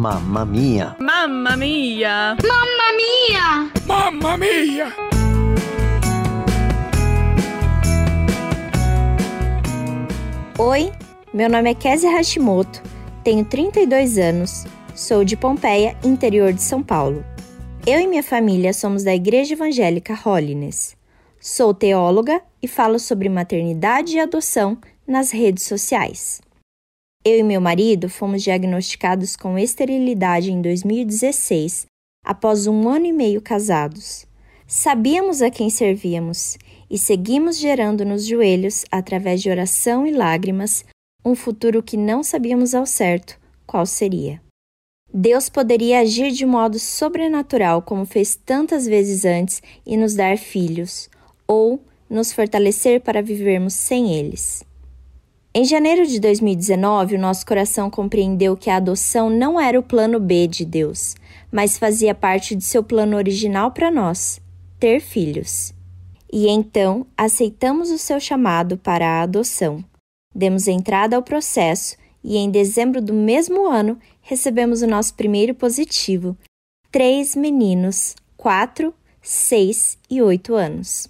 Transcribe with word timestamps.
Mamma 0.00 0.46
mia! 0.46 0.96
Mamma 0.98 1.54
mia! 1.58 2.34
Mamma 2.42 2.86
mia! 2.96 3.70
Mamma 3.86 4.38
mia! 4.38 4.94
Oi, 10.58 10.90
meu 11.34 11.50
nome 11.50 11.70
é 11.70 11.74
Kézia 11.74 12.10
Hashimoto, 12.12 12.82
tenho 13.22 13.44
32 13.44 14.16
anos, 14.16 14.64
sou 14.94 15.22
de 15.22 15.36
Pompeia, 15.36 15.94
interior 16.02 16.54
de 16.54 16.62
São 16.62 16.82
Paulo. 16.82 17.22
Eu 17.86 18.00
e 18.00 18.06
minha 18.06 18.22
família 18.22 18.72
somos 18.72 19.04
da 19.04 19.14
Igreja 19.14 19.52
Evangélica 19.52 20.18
Holiness. 20.24 20.96
Sou 21.38 21.74
teóloga 21.74 22.40
e 22.62 22.66
falo 22.66 22.98
sobre 22.98 23.28
maternidade 23.28 24.16
e 24.16 24.20
adoção 24.20 24.78
nas 25.06 25.30
redes 25.30 25.64
sociais. 25.64 26.40
Eu 27.22 27.38
e 27.38 27.42
meu 27.42 27.60
marido 27.60 28.08
fomos 28.08 28.42
diagnosticados 28.42 29.36
com 29.36 29.58
esterilidade 29.58 30.50
em 30.50 30.62
2016, 30.62 31.84
após 32.24 32.66
um 32.66 32.88
ano 32.88 33.04
e 33.04 33.12
meio 33.12 33.42
casados. 33.42 34.24
Sabíamos 34.66 35.42
a 35.42 35.50
quem 35.50 35.68
servíamos 35.68 36.56
e 36.88 36.96
seguimos 36.96 37.58
gerando 37.58 38.06
nos 38.06 38.24
joelhos, 38.24 38.86
através 38.90 39.42
de 39.42 39.50
oração 39.50 40.06
e 40.06 40.12
lágrimas, 40.12 40.82
um 41.22 41.34
futuro 41.34 41.82
que 41.82 41.94
não 41.94 42.22
sabíamos 42.22 42.74
ao 42.74 42.86
certo 42.86 43.38
qual 43.66 43.84
seria. 43.84 44.40
Deus 45.12 45.50
poderia 45.50 46.00
agir 46.00 46.30
de 46.30 46.46
modo 46.46 46.78
sobrenatural, 46.78 47.82
como 47.82 48.06
fez 48.06 48.34
tantas 48.34 48.86
vezes 48.86 49.26
antes, 49.26 49.62
e 49.84 49.94
nos 49.94 50.14
dar 50.14 50.38
filhos, 50.38 51.10
ou 51.46 51.84
nos 52.08 52.32
fortalecer 52.32 53.02
para 53.02 53.20
vivermos 53.20 53.74
sem 53.74 54.14
eles. 54.14 54.64
Em 55.52 55.64
janeiro 55.64 56.06
de 56.06 56.20
2019, 56.20 57.16
o 57.16 57.18
nosso 57.18 57.44
coração 57.44 57.90
compreendeu 57.90 58.56
que 58.56 58.70
a 58.70 58.76
adoção 58.76 59.28
não 59.28 59.60
era 59.60 59.80
o 59.80 59.82
plano 59.82 60.20
B 60.20 60.46
de 60.46 60.64
Deus, 60.64 61.16
mas 61.50 61.76
fazia 61.76 62.14
parte 62.14 62.54
de 62.54 62.62
seu 62.62 62.84
plano 62.84 63.16
original 63.16 63.72
para 63.72 63.90
nós 63.90 64.40
ter 64.78 65.00
filhos. 65.00 65.74
E 66.32 66.48
então 66.48 67.04
aceitamos 67.16 67.90
o 67.90 67.98
seu 67.98 68.20
chamado 68.20 68.78
para 68.78 69.04
a 69.04 69.22
adoção. 69.22 69.84
Demos 70.32 70.68
entrada 70.68 71.16
ao 71.16 71.22
processo 71.22 71.96
e 72.22 72.36
em 72.36 72.48
dezembro 72.48 73.02
do 73.02 73.12
mesmo 73.12 73.66
ano 73.66 73.98
recebemos 74.22 74.82
o 74.82 74.86
nosso 74.86 75.14
primeiro 75.14 75.52
positivo: 75.52 76.36
três 76.92 77.34
meninos, 77.34 78.14
quatro, 78.36 78.94
seis 79.20 79.98
e 80.08 80.22
oito 80.22 80.54
anos. 80.54 81.08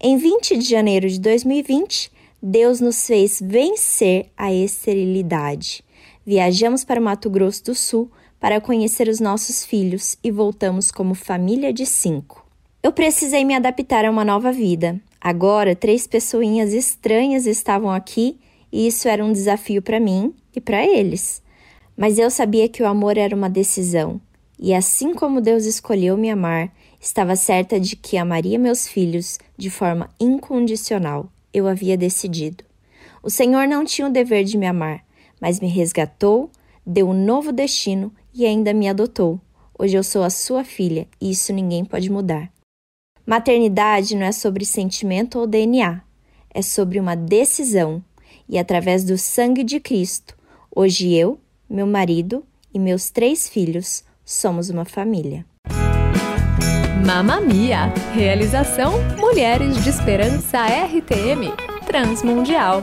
Em 0.00 0.16
20 0.16 0.56
de 0.56 0.64
janeiro 0.64 1.06
de 1.10 1.20
2020, 1.20 2.10
Deus 2.42 2.80
nos 2.80 3.06
fez 3.06 3.38
vencer 3.38 4.30
a 4.34 4.50
esterilidade. 4.50 5.84
Viajamos 6.24 6.84
para 6.84 6.98
o 6.98 7.04
Mato 7.04 7.28
Grosso 7.28 7.64
do 7.64 7.74
Sul 7.74 8.10
para 8.40 8.62
conhecer 8.62 9.08
os 9.08 9.20
nossos 9.20 9.62
filhos 9.62 10.16
e 10.24 10.30
voltamos 10.30 10.90
como 10.90 11.14
família 11.14 11.70
de 11.70 11.84
cinco. 11.84 12.46
Eu 12.82 12.92
precisei 12.92 13.44
me 13.44 13.54
adaptar 13.54 14.06
a 14.06 14.10
uma 14.10 14.24
nova 14.24 14.50
vida. 14.50 14.98
Agora, 15.20 15.76
três 15.76 16.06
pessoinhas 16.06 16.72
estranhas 16.72 17.44
estavam 17.44 17.90
aqui 17.90 18.38
e 18.72 18.86
isso 18.86 19.06
era 19.06 19.22
um 19.22 19.32
desafio 19.32 19.82
para 19.82 20.00
mim 20.00 20.34
e 20.56 20.62
para 20.62 20.82
eles. 20.82 21.42
Mas 21.94 22.18
eu 22.18 22.30
sabia 22.30 22.70
que 22.70 22.82
o 22.82 22.86
amor 22.86 23.18
era 23.18 23.36
uma 23.36 23.50
decisão, 23.50 24.18
e 24.58 24.72
assim 24.72 25.12
como 25.12 25.42
Deus 25.42 25.66
escolheu 25.66 26.16
me 26.16 26.30
amar, 26.30 26.72
estava 26.98 27.36
certa 27.36 27.78
de 27.78 27.96
que 27.96 28.16
amaria 28.16 28.58
meus 28.58 28.88
filhos 28.88 29.38
de 29.58 29.68
forma 29.68 30.08
incondicional 30.18 31.30
eu 31.52 31.66
havia 31.66 31.96
decidido. 31.96 32.64
O 33.22 33.30
Senhor 33.30 33.66
não 33.68 33.84
tinha 33.84 34.08
o 34.08 34.12
dever 34.12 34.44
de 34.44 34.56
me 34.56 34.66
amar, 34.66 35.04
mas 35.40 35.60
me 35.60 35.68
resgatou, 35.68 36.50
deu 36.86 37.08
um 37.08 37.24
novo 37.24 37.52
destino 37.52 38.12
e 38.34 38.46
ainda 38.46 38.72
me 38.72 38.88
adotou. 38.88 39.40
Hoje 39.78 39.96
eu 39.96 40.04
sou 40.04 40.22
a 40.22 40.30
sua 40.30 40.64
filha 40.64 41.06
e 41.20 41.30
isso 41.30 41.52
ninguém 41.52 41.84
pode 41.84 42.10
mudar. 42.10 42.52
Maternidade 43.26 44.16
não 44.16 44.26
é 44.26 44.32
sobre 44.32 44.64
sentimento 44.64 45.38
ou 45.38 45.46
DNA, 45.46 46.02
é 46.52 46.62
sobre 46.62 46.98
uma 46.98 47.14
decisão. 47.14 48.02
E 48.48 48.58
através 48.58 49.04
do 49.04 49.16
sangue 49.16 49.62
de 49.62 49.78
Cristo, 49.78 50.36
hoje 50.74 51.14
eu, 51.14 51.38
meu 51.68 51.86
marido 51.86 52.44
e 52.74 52.78
meus 52.78 53.10
três 53.10 53.48
filhos 53.48 54.02
somos 54.24 54.70
uma 54.70 54.84
família. 54.84 55.46
Mamma 57.04 57.40
Mia! 57.40 57.92
Realização 58.14 58.92
Mulheres 59.16 59.82
de 59.82 59.88
Esperança 59.88 60.58
RTM 60.66 61.52
Transmundial. 61.86 62.82